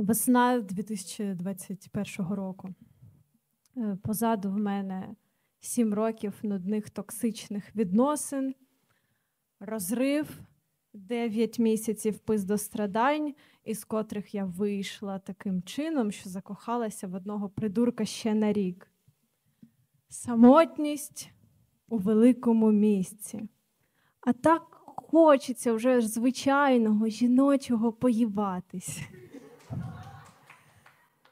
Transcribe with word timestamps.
Весна 0.00 0.60
2021 0.60 2.26
року. 2.34 2.74
Е, 3.76 3.98
позаду 4.02 4.50
в 4.50 4.56
мене 4.56 5.14
сім 5.60 5.94
років 5.94 6.34
нудних 6.42 6.90
токсичних 6.90 7.76
відносин, 7.76 8.54
розрив, 9.60 10.40
дев'ять 10.92 11.58
місяців 11.58 12.18
пиздострадань, 12.18 13.34
із 13.64 13.84
котрих 13.84 14.34
я 14.34 14.44
вийшла 14.44 15.18
таким 15.18 15.62
чином, 15.62 16.12
що 16.12 16.30
закохалася 16.30 17.06
в 17.06 17.14
одного 17.14 17.48
придурка 17.48 18.04
ще 18.04 18.34
на 18.34 18.52
рік. 18.52 18.90
Самотність 20.08 21.30
у 21.88 21.98
великому 21.98 22.72
місці. 22.72 23.48
А 24.20 24.32
так 24.32 24.62
хочеться 24.84 25.72
вже 25.72 26.00
звичайного 26.00 27.08
жіночого 27.08 27.92
поїватись. 27.92 29.00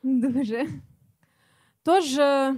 Дуже. 0.03 0.69
Тож, 1.83 2.19
е, 2.19 2.57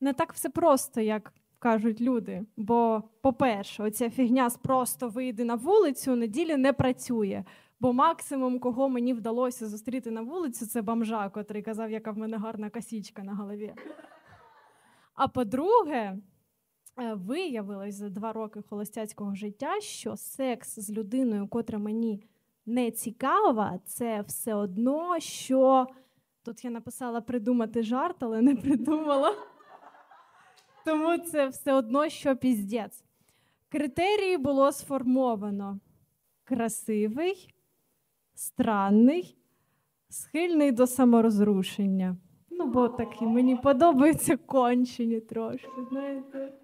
не 0.00 0.12
так 0.12 0.32
все 0.32 0.48
просто, 0.48 1.00
як 1.00 1.32
кажуть 1.58 2.00
люди. 2.00 2.44
Бо, 2.56 3.02
по-перше, 3.20 3.82
оця 3.82 4.10
фігня 4.10 4.50
з 4.50 4.56
просто 4.56 5.08
вийди 5.08 5.44
на 5.44 5.54
вулицю 5.54 6.16
неділі 6.16 6.56
не 6.56 6.72
працює. 6.72 7.44
Бо 7.80 7.92
максимум, 7.92 8.58
кого 8.58 8.88
мені 8.88 9.14
вдалося 9.14 9.68
зустріти 9.68 10.10
на 10.10 10.22
вулицю, 10.22 10.66
це 10.66 10.82
бомжа, 10.82 11.28
котрий 11.28 11.62
казав, 11.62 11.90
яка 11.90 12.10
в 12.10 12.18
мене 12.18 12.36
гарна 12.36 12.70
косічка 12.70 13.22
на 13.22 13.34
голові. 13.34 13.74
А 15.14 15.28
по-друге, 15.28 16.18
е, 16.98 17.14
виявилось 17.14 17.94
за 17.94 18.08
два 18.08 18.32
роки 18.32 18.62
холостяцького 18.62 19.34
життя, 19.34 19.80
що 19.80 20.16
секс 20.16 20.78
з 20.78 20.90
людиною, 20.90 21.48
котра 21.48 21.78
мені 21.78 22.22
не 22.66 22.90
цікава, 22.90 23.78
це 23.84 24.20
все 24.20 24.54
одно, 24.54 25.20
що 25.20 25.86
тут 26.44 26.64
я 26.64 26.70
написала 26.70 27.20
придумати 27.20 27.82
жарт, 27.82 28.22
але 28.22 28.42
не 28.42 28.56
придумала. 28.56 29.34
Тому 30.84 31.18
це 31.18 31.48
все 31.48 31.72
одно, 31.72 32.08
що 32.08 32.36
піздець. 32.36 33.04
Критерії 33.68 34.38
було 34.38 34.72
сформовано: 34.72 35.80
красивий, 36.44 37.54
странний, 38.34 39.36
схильний 40.08 40.72
до 40.72 40.86
саморозрушення. 40.86 42.16
Ну, 42.50 42.66
бо 42.66 42.88
такі 42.88 43.26
мені 43.26 43.56
подобаються 43.56 44.36
кончені 44.36 45.20
трошки, 45.20 45.84
знаєте. 45.90 46.59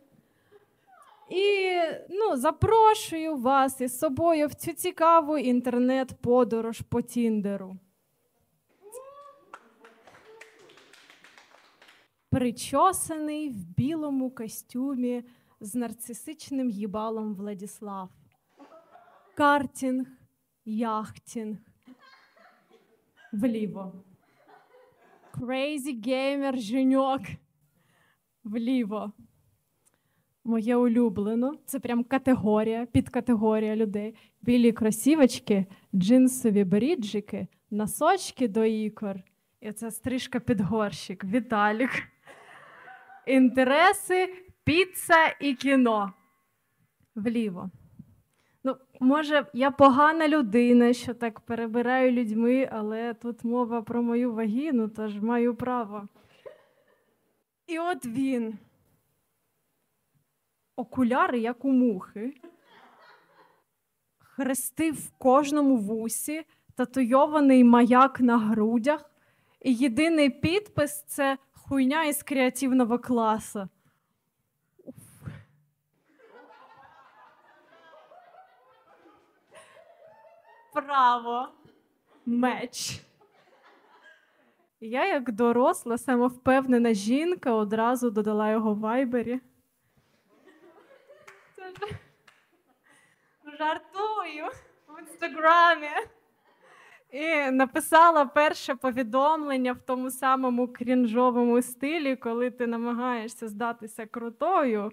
І 1.30 1.80
ну, 2.10 2.36
запрошую 2.36 3.36
вас 3.36 3.80
із 3.80 3.98
собою 3.98 4.48
в 4.48 4.54
цю 4.54 4.72
цікаву 4.72 5.38
інтернет-подорож 5.38 6.80
по 6.80 7.02
Тіндеру. 7.02 7.76
Причосаний 12.30 13.48
в 13.48 13.64
білому 13.76 14.30
костюмі 14.30 15.24
з 15.60 15.74
нарцисичним 15.74 16.70
їбалом 16.70 17.34
Владіслав. 17.34 18.10
Картінг, 19.34 20.06
яхтінг. 20.64 21.56
Вліво. 23.32 23.92
Crazy 25.32 26.06
gamer 26.06 26.56
женьок. 26.56 27.20
Вліво 28.44 29.12
моє 30.46 30.76
улюблено. 30.76 31.54
Це 31.66 31.80
прям 31.80 32.04
категорія, 32.04 32.86
підкатегорія 32.86 33.76
людей. 33.76 34.14
Білі 34.42 34.72
кросівочки, 34.72 35.66
джинсові 35.94 36.64
бріджики, 36.64 37.46
носочки 37.70 38.48
до 38.48 38.64
ікор. 38.64 39.16
І 39.60 39.72
це 39.72 39.90
стрижка 39.90 40.40
під 40.40 40.60
горщик. 40.60 41.24
Віталік. 41.24 41.90
Інтереси, 43.26 44.34
піца 44.64 45.36
і 45.40 45.54
кіно. 45.54 46.12
Вліво. 47.14 47.70
Ну, 48.64 48.76
Може, 49.00 49.46
я 49.52 49.70
погана 49.70 50.28
людина, 50.28 50.92
що 50.92 51.14
так 51.14 51.40
перебираю 51.40 52.12
людьми, 52.12 52.68
але 52.72 53.14
тут 53.14 53.44
мова 53.44 53.82
про 53.82 54.02
мою 54.02 54.32
вагіну, 54.32 54.88
тож 54.88 55.20
маю 55.20 55.54
право. 55.54 56.08
І 57.66 57.78
от 57.78 58.06
він 58.06 58.58
окуляри, 60.76 61.38
як 61.38 61.64
у 61.64 61.72
мухи, 61.72 62.40
хрести 64.18 64.90
в 64.90 65.10
кожному 65.18 65.76
вусі, 65.76 66.44
татуйований 66.74 67.64
маяк 67.64 68.20
на 68.20 68.38
грудях, 68.38 69.10
і 69.60 69.74
єдиний 69.74 70.30
підпис 70.30 71.02
це 71.02 71.38
хуйня 71.52 72.04
із 72.04 72.22
креативного 72.22 72.98
класу. 72.98 73.68
Право, 80.72 81.48
меч. 82.26 83.00
Я, 84.80 85.06
як 85.06 85.32
доросла, 85.32 85.98
самовпевнена 85.98 86.94
жінка, 86.94 87.52
одразу 87.52 88.10
додала 88.10 88.50
його 88.50 88.74
в 88.74 88.78
вайбері. 88.78 89.40
Жартую 93.58 94.46
в 94.88 95.00
інстаграмі. 95.00 95.88
І 97.10 97.50
написала 97.50 98.24
перше 98.24 98.74
повідомлення 98.74 99.72
в 99.72 99.78
тому 99.78 100.10
самому 100.10 100.68
крінжовому 100.72 101.62
стилі, 101.62 102.16
коли 102.16 102.50
ти 102.50 102.66
намагаєшся 102.66 103.48
здатися 103.48 104.06
крутою, 104.06 104.92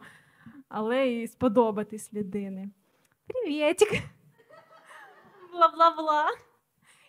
але 0.69 1.07
і 1.09 1.27
сподобатись 1.27 2.13
людини. 2.13 2.69
Привітик! 3.27 3.89
Бла-бла-бла. 5.53 6.25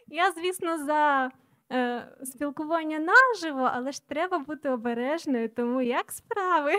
Я, 0.06 0.32
звісно, 0.32 0.78
за 0.84 1.30
е, 1.72 2.08
спілкування 2.22 2.98
наживо, 2.98 3.70
але 3.72 3.92
ж 3.92 4.08
треба 4.08 4.38
бути 4.38 4.70
обережною, 4.70 5.48
тому 5.48 5.80
як 5.80 6.12
справи? 6.12 6.72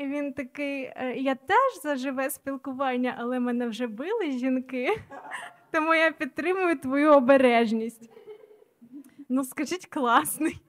І 0.00 0.06
він 0.06 0.32
такий: 0.32 0.82
«Е, 0.96 1.14
я 1.16 1.34
теж 1.34 1.82
за 1.82 1.96
живе 1.96 2.30
спілкування, 2.30 3.14
але 3.18 3.40
мене 3.40 3.66
вже 3.68 3.86
били 3.86 4.30
жінки, 4.32 4.88
тому 5.70 5.94
я 5.94 6.12
підтримую 6.12 6.78
твою 6.78 7.12
обережність. 7.12 8.10
Ну, 9.28 9.44
скажіть, 9.44 9.86
класний. 9.86 10.60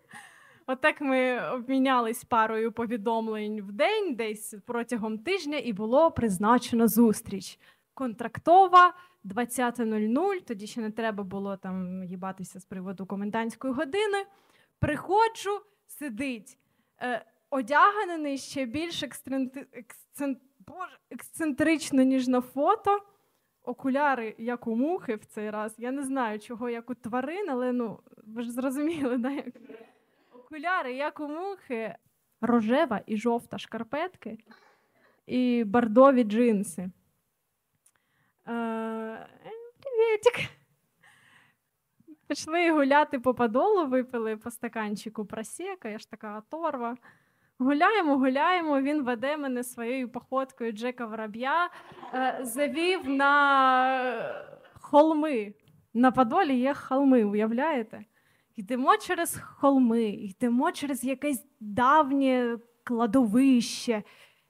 Отак 0.67 1.01
ми 1.01 1.49
обмінялись 1.49 2.23
парою 2.23 2.71
повідомлень 2.71 3.61
в 3.61 3.71
день, 3.71 4.15
десь 4.15 4.55
протягом 4.65 5.17
тижня, 5.17 5.57
і 5.57 5.73
було 5.73 6.11
призначено 6.11 6.87
зустріч. 6.87 7.59
Контрактова 7.93 8.93
20.00, 9.25 10.41
тоді 10.41 10.67
ще 10.67 10.81
не 10.81 10.91
треба 10.91 11.23
було 11.23 11.57
там 11.57 12.03
їбатися 12.03 12.59
з 12.59 12.65
приводу 12.65 13.05
комендантської 13.05 13.73
години. 13.73 14.25
Приходжу, 14.79 15.61
сидить. 15.87 16.57
Е, 17.01 17.25
одягнений 17.51 18.37
ще 18.37 18.65
більш 18.65 19.03
ексцентри... 19.03 19.67
ексцентрично, 21.09 22.03
ніж 22.03 22.27
на 22.27 22.41
фото. 22.41 22.99
Окуляри, 23.63 24.35
як 24.37 24.67
у 24.67 24.75
мухи 24.75 25.15
в 25.15 25.25
цей 25.25 25.49
раз. 25.49 25.75
Я 25.77 25.91
не 25.91 26.03
знаю, 26.03 26.39
чого 26.39 26.69
як 26.69 26.89
у 26.89 26.95
тварин, 26.95 27.49
але 27.49 27.71
ну, 27.71 27.99
ви 28.23 28.41
ж 28.41 28.51
зрозуміли, 28.51 29.17
да? 29.17 29.43
окуляри, 30.51 30.93
як 30.93 31.19
у 31.19 31.27
мухи, 31.27 31.95
рожева 32.41 33.01
і 33.05 33.17
жовта 33.17 33.57
шкарпетки 33.57 34.37
і 35.25 35.63
бордові 35.63 36.23
джинси. 36.23 36.89
Е, 38.47 39.27
Привітик. 39.79 40.49
Пішли 42.27 42.71
гуляти 42.71 43.19
по 43.19 43.33
подолу, 43.33 43.87
випили 43.87 44.37
по 44.37 44.51
стаканчику 44.51 45.25
просека, 45.25 45.89
я 45.89 45.99
ж 45.99 46.09
така 46.09 46.37
оторва. 46.37 46.97
Гуляємо, 47.61 48.17
гуляємо. 48.17 48.81
Він 48.81 49.03
веде 49.03 49.37
мене 49.37 49.63
своєю 49.63 50.09
походкою 50.09 50.71
Джека 50.71 51.05
Вороб'я, 51.05 51.69
е, 52.13 52.39
завів 52.41 53.09
на 53.09 54.33
холми. 54.73 55.53
На 55.93 56.11
Подолі 56.11 56.59
є 56.59 56.73
холми, 56.73 57.23
уявляєте? 57.23 58.05
Йдемо 58.55 58.97
через 58.97 59.39
холми, 59.41 60.03
йдемо 60.03 60.71
через 60.71 61.03
якесь 61.03 61.45
давнє 61.59 62.57
кладовище. 62.83 64.03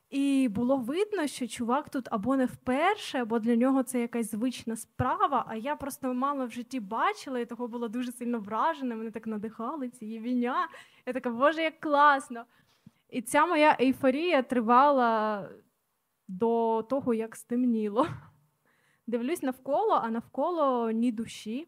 І 0.09 0.47
було 0.51 0.77
видно, 0.77 1.27
що 1.27 1.47
чувак 1.47 1.89
тут 1.89 2.07
або 2.11 2.35
не 2.35 2.45
вперше, 2.45 3.21
або 3.21 3.39
для 3.39 3.55
нього 3.55 3.83
це 3.83 4.01
якась 4.01 4.31
звична 4.31 4.75
справа. 4.75 5.45
А 5.47 5.55
я 5.55 5.75
просто 5.75 6.13
мало 6.13 6.45
в 6.45 6.51
житті 6.51 6.79
бачила, 6.79 7.39
і 7.39 7.45
того 7.45 7.67
було 7.67 7.87
дуже 7.87 8.11
сильно 8.11 8.39
вражена. 8.39 8.95
Мене 8.95 9.11
так 9.11 9.27
надихали 9.27 9.89
ці 9.89 10.19
віня. 10.19 10.67
Я 11.05 11.13
така, 11.13 11.29
боже, 11.29 11.61
як 11.61 11.79
класно! 11.79 12.45
І 13.11 13.21
ця 13.21 13.45
моя 13.45 13.77
ейфорія 13.81 14.41
тривала 14.41 15.49
до 16.27 16.83
того, 16.89 17.13
як 17.13 17.35
стемніло. 17.35 18.07
Дивлюсь 19.07 19.43
навколо, 19.43 19.99
а 20.03 20.09
навколо 20.09 20.91
ні 20.91 21.11
душі. 21.11 21.67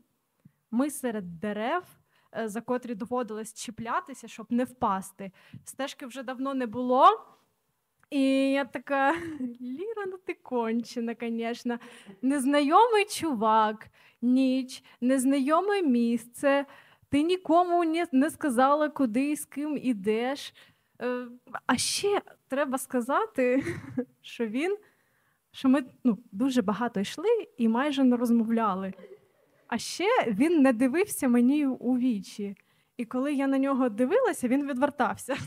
Ми 0.72 0.90
серед 0.90 1.40
дерев, 1.40 1.84
е, 2.38 2.48
за 2.48 2.62
котрі 2.62 2.95
доводилось 2.95 3.54
чіплятися, 3.54 4.28
щоб 4.28 4.45
не 4.50 4.63
впасти. 4.63 5.31
Стежки 5.66 6.06
вже 6.06 6.24
давно 6.24 6.54
не 6.54 6.68
було. 6.68 7.06
І 8.10 8.51
я 8.51 8.66
така, 8.66 9.13
Ліра, 9.62 10.06
ну 10.07 10.18
ти 10.25 10.34
кончена, 10.34 11.16
звісно. 11.22 11.80
Незнайомий 12.22 13.06
чувак, 13.06 13.88
ніч, 14.22 14.84
незнайоме 15.01 15.81
місце. 15.81 16.66
Ти 17.10 17.24
нікому 17.24 17.84
не 18.12 18.30
сказала, 18.30 18.90
куди 18.90 19.31
і 19.31 19.36
з 19.36 19.45
ким 19.45 19.78
ідеш. 19.78 20.54
Е, 21.04 21.28
а 21.66 21.78
ще 21.78 22.22
треба 22.48 22.78
сказати, 22.78 23.64
що 24.22 24.48
він, 24.48 24.78
що 25.52 25.70
ми 25.70 25.84
ну, 26.04 26.18
дуже 26.32 26.62
багато 26.62 27.00
йшли 27.00 27.48
і 27.58 27.68
майже 27.68 28.04
не 28.04 28.18
розмовляли. 28.18 28.94
А 29.68 29.78
ще 29.78 30.06
він 30.28 30.62
не 30.62 30.74
дивився 30.74 31.28
мені 31.28 31.66
у 31.66 31.98
вічі. 31.98 32.56
І 32.98 33.06
коли 33.06 33.34
я 33.34 33.48
на 33.48 33.58
нього 33.58 33.90
дивилася, 33.90 34.48
він 34.48 34.68
відвертався. 34.68 35.38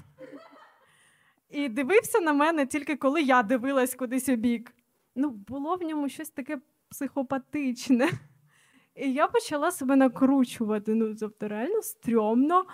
І 1.51 1.69
дивився 1.69 2.21
на 2.21 2.33
мене 2.33 2.67
тільки 2.67 2.97
коли 2.97 3.23
я 3.23 3.43
дивилась 3.43 3.95
кудись 3.95 4.29
у 4.29 4.37
бік. 4.37 4.75
Ну, 5.15 5.31
було 5.31 5.77
в 5.77 5.83
ньому 5.83 6.09
щось 6.09 6.31
таке 6.31 6.59
психопатичне. 6.89 8.11
І 8.95 9.13
я 9.13 9.27
почала 9.27 9.71
себе 9.71 9.97
накручувати. 9.97 10.95
Ну, 10.95 11.15
тобто, 11.15 11.49
реально 11.49 11.83
стрьомно. 11.83 12.65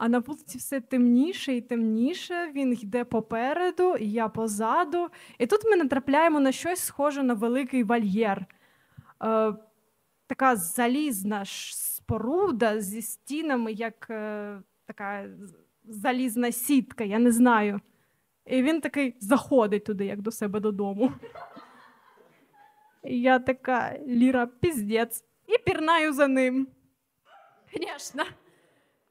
А 0.00 0.08
на 0.08 0.18
вулиці 0.18 0.58
все 0.58 0.80
темніше 0.80 1.54
і 1.56 1.60
темніше. 1.60 2.52
Він 2.54 2.72
йде 2.72 3.04
попереду, 3.04 3.96
я 3.96 4.28
позаду. 4.28 5.08
І 5.38 5.46
тут 5.46 5.64
ми 5.64 5.76
натрапляємо 5.76 6.40
на 6.40 6.52
щось 6.52 6.80
схоже 6.80 7.22
на 7.22 7.34
великий 7.34 7.84
вольєр. 7.84 8.46
Е, 9.22 9.54
Така 10.26 10.56
залізна 10.56 11.42
споруда 11.44 12.80
зі 12.80 13.02
стінами, 13.02 13.72
як 13.72 14.06
е, 14.10 14.62
така 14.86 15.26
залізна 15.84 16.52
сітка, 16.52 17.04
я 17.04 17.18
не 17.18 17.32
знаю. 17.32 17.80
І 18.46 18.62
він 18.62 18.80
такий 18.80 19.16
заходить 19.20 19.84
туди, 19.84 20.04
як 20.06 20.22
до 20.22 20.30
себе 20.30 20.60
додому. 20.60 21.12
І 23.04 23.20
я 23.20 23.38
така 23.38 23.98
Ліра, 24.06 24.46
піздець, 24.46 25.24
і 25.46 25.58
пірнаю 25.58 26.12
за 26.12 26.28
ним. 26.28 26.68
Звісно, 27.72 28.24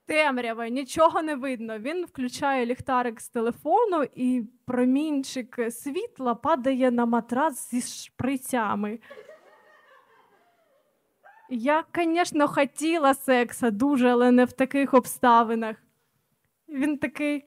темрява, 0.10 0.70
нічого 0.70 1.22
не 1.22 1.36
видно. 1.36 1.80
Він 1.80 2.06
включає 2.06 2.66
ліхтарик 2.66 3.22
з 3.22 3.30
телефону, 3.30 4.04
і 4.16 4.44
промінчик 4.66 5.60
світла 5.72 6.36
падає 6.36 6.92
на 6.92 7.06
матрац 7.06 7.70
зі 7.70 7.82
шприцями. 7.82 9.00
Я, 11.50 11.84
звісно, 11.96 12.48
хотіла 12.48 13.14
секса 13.14 13.72
дуже, 13.72 14.10
але 14.10 14.32
не 14.32 14.46
в 14.46 14.52
таких 14.52 14.94
обставинах. 14.94 15.76
Він 16.70 16.98
такий 16.98 17.46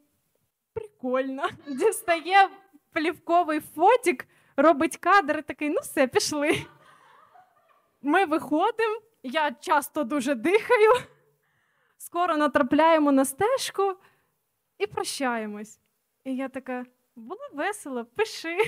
прикольно. 0.72 1.42
Дістає 1.68 2.48
плівковий 2.92 3.60
фотик, 3.60 4.28
робить 4.56 4.96
кадр 4.96 5.42
такий, 5.42 5.70
ну 5.70 5.80
все, 5.82 6.06
пішли. 6.06 6.56
Ми 8.02 8.24
виходимо, 8.24 9.00
я 9.22 9.50
часто 9.60 10.04
дуже 10.04 10.34
дихаю, 10.34 10.92
скоро 12.02 12.36
натрапляємо 12.36 13.12
на 13.12 13.24
стежку 13.24 13.94
і 14.78 14.86
прощаємось. 14.86 15.80
І 16.24 16.36
я 16.36 16.48
така, 16.48 16.86
було 17.16 17.40
весело, 17.54 18.04
пиши. 18.04 18.58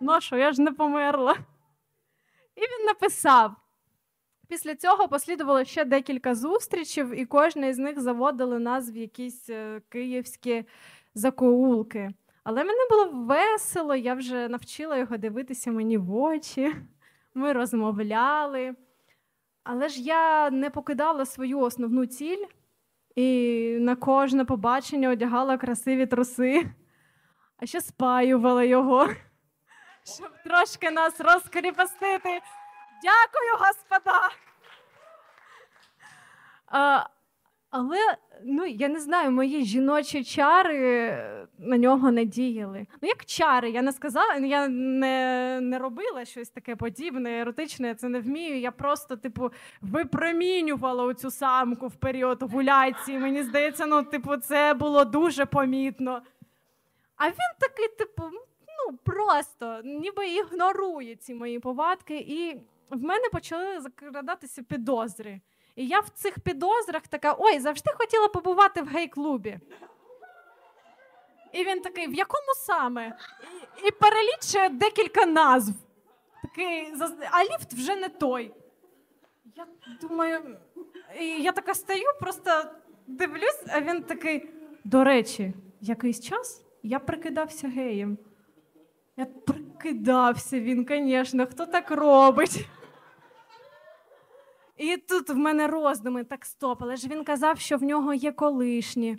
Ну 0.00 0.20
що, 0.20 0.36
я 0.36 0.52
ж 0.52 0.62
не 0.62 0.72
померла. 0.72 1.36
І 2.56 2.60
він 2.60 2.86
написав. 2.86 3.54
Після 4.48 4.74
цього 4.74 5.08
послідувало 5.08 5.64
ще 5.64 5.84
декілька 5.84 6.34
зустрічей, 6.34 7.20
і 7.20 7.26
кожна 7.26 7.66
із 7.66 7.78
них 7.78 8.00
заводила 8.00 8.58
нас 8.58 8.90
в 8.92 8.96
якісь 8.96 9.50
е, 9.50 9.80
київські 9.88 10.64
закоулки. 11.14 12.10
Але 12.44 12.64
мені 12.64 12.80
було 12.90 13.24
весело, 13.24 13.94
я 13.94 14.14
вже 14.14 14.48
навчила 14.48 14.96
його 14.96 15.16
дивитися 15.16 15.72
мені 15.72 15.98
в 15.98 16.14
очі. 16.14 16.76
Ми 17.34 17.52
розмовляли. 17.52 18.74
Але 19.64 19.88
ж 19.88 20.02
я 20.02 20.50
не 20.50 20.70
покидала 20.70 21.24
свою 21.26 21.60
основну 21.60 22.06
ціль 22.06 22.44
і 23.16 23.76
на 23.80 23.96
кожне 23.96 24.44
побачення 24.44 25.10
одягала 25.10 25.58
красиві 25.58 26.06
труси, 26.06 26.66
а 27.56 27.66
ще 27.66 27.80
спаювала 27.80 28.64
його, 28.64 29.08
щоб 30.04 30.42
трошки 30.44 30.90
нас 30.90 31.20
розкріпостити. 31.20 32.40
Дякую, 33.02 33.52
господа! 33.58 34.30
Але 37.70 37.98
ну, 38.44 38.66
я 38.66 38.88
не 38.88 39.00
знаю, 39.00 39.30
мої 39.30 39.64
жіночі 39.64 40.24
чари 40.24 41.18
на 41.58 41.78
нього 41.78 42.10
не 42.10 42.24
діяли. 42.24 42.86
Ну, 43.02 43.08
як 43.08 43.24
чари, 43.24 43.70
я 43.70 43.82
не 43.82 43.92
сказала, 43.92 44.34
я 44.34 44.68
не 44.68 45.58
не 45.62 45.78
робила 45.78 46.24
щось 46.24 46.48
таке 46.48 46.76
подібне, 46.76 47.40
еротичне, 47.40 47.88
я 47.88 47.94
це 47.94 48.08
не 48.08 48.20
вмію. 48.20 48.58
Я 48.58 48.70
просто, 48.70 49.16
типу, 49.16 49.50
випромінювала 49.80 51.14
цю 51.14 51.30
самку 51.30 51.88
в 51.88 51.94
період 51.94 52.42
овуляції. 52.42 53.18
Мені 53.18 53.42
здається, 53.42 53.86
ну, 53.86 54.02
типу, 54.02 54.36
це 54.36 54.74
було 54.74 55.04
дуже 55.04 55.46
помітно. 55.46 56.22
А 57.16 57.28
він 57.28 57.52
такий, 57.60 57.88
типу, 57.88 58.22
ну, 58.78 58.96
просто 59.04 59.80
ніби 59.84 60.28
ігнорує 60.28 61.16
ці 61.16 61.34
мої 61.34 61.58
повадки, 61.58 62.18
і 62.18 62.60
в 62.90 63.02
мене 63.02 63.28
почали 63.32 63.80
закрадатися 63.80 64.62
підозри. 64.62 65.40
І 65.76 65.86
я 65.86 66.00
в 66.00 66.08
цих 66.08 66.38
підозрах 66.38 67.06
така: 67.08 67.36
ой, 67.38 67.58
завжди 67.58 67.90
хотіла 67.98 68.28
побувати 68.28 68.82
в 68.82 68.86
гей-клубі. 68.86 69.58
І 71.52 71.64
він 71.64 71.80
такий, 71.80 72.06
в 72.06 72.14
якому 72.14 72.54
саме? 72.56 73.18
І, 73.84 73.90
перелічує 73.90 74.68
декілька 74.68 75.26
назв. 75.26 75.74
Такий, 76.42 76.92
А 77.30 77.44
ліфт 77.44 77.72
вже 77.72 77.96
не 77.96 78.08
той. 78.08 78.54
Я 79.56 79.66
думаю, 80.00 80.56
і 81.20 81.24
я 81.42 81.52
така 81.52 81.74
стою, 81.74 82.06
просто 82.20 82.50
дивлюсь, 83.06 83.64
а 83.68 83.80
він 83.80 84.02
такий. 84.02 84.48
До 84.84 85.04
речі, 85.04 85.52
якийсь 85.80 86.20
час 86.20 86.62
я 86.82 86.98
прикидався 86.98 87.68
геєм. 87.68 88.18
Я 89.16 89.24
прикидався 89.24 90.60
він, 90.60 90.86
звісно, 90.88 91.46
хто 91.46 91.66
так 91.66 91.90
робить? 91.90 92.66
І 94.76 94.96
тут 94.96 95.30
в 95.30 95.36
мене 95.36 95.66
роздуми 95.66 96.24
так 96.24 96.44
стоп, 96.44 96.82
але 96.82 96.96
ж 96.96 97.08
він 97.08 97.24
казав, 97.24 97.58
що 97.58 97.76
в 97.76 97.82
нього 97.82 98.14
є 98.14 98.32
колишні. 98.32 99.18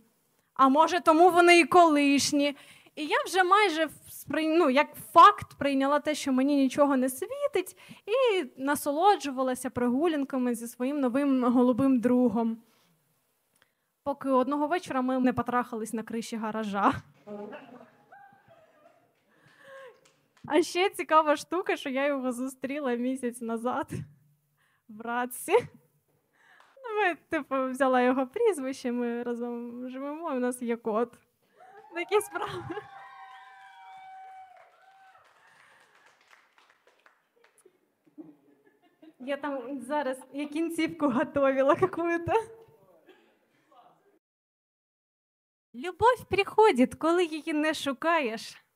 А 0.54 0.70
може, 0.70 1.00
тому 1.00 1.30
вони 1.30 1.60
і 1.60 1.66
колишні. 1.66 2.56
І 2.96 3.06
я 3.06 3.18
вже 3.26 3.44
майже 3.44 3.90
ну, 4.30 4.70
як 4.70 4.88
факт 5.14 5.58
прийняла 5.58 6.00
те, 6.00 6.16
що 6.16 6.32
мені 6.32 6.56
нічого 6.56 6.98
не 6.98 7.10
світить, 7.10 7.78
і 8.06 8.46
насолоджувалася 8.62 9.70
прогулянками 9.70 10.56
зі 10.56 10.68
своїм 10.68 11.00
новим 11.00 11.44
голубим 11.44 12.00
другом. 12.00 12.58
Поки 14.04 14.30
одного 14.30 14.68
вечора 14.68 15.02
ми 15.02 15.20
не 15.20 15.34
потрахались 15.34 15.94
на 15.94 16.04
криші 16.04 16.36
гаража. 16.36 16.94
А 20.48 20.62
ще 20.62 20.90
цікава 20.90 21.36
штука, 21.36 21.78
що 21.78 21.90
я 21.90 22.06
його 22.06 22.32
зустріла 22.32 22.96
місяць 22.96 23.42
назад 23.42 23.92
в 24.90 25.02
Радсі. 25.02 25.54
Ну, 26.90 27.02
ми, 27.02 27.16
типу, 27.16 27.70
взяла 27.70 28.02
його 28.02 28.28
прізвище, 28.28 28.92
ми 28.92 29.24
разом 29.24 29.90
живемо, 29.90 30.34
і 30.34 30.38
у 30.38 30.40
нас 30.40 30.62
є 30.62 30.78
кот. 30.78 31.14
Такі 31.94 32.22
справи. 32.22 32.64
Я 39.20 39.38
там 39.38 39.82
зараз 39.82 40.20
я 40.34 40.48
кінцівку 40.48 41.10
готовила 41.10 41.76
какую-то. 41.76 42.34
Любов 45.76 46.26
приходить, 46.30 46.96
коли 46.96 47.26
її 47.26 47.54
не 47.54 47.74
шукаєш. 47.74 48.67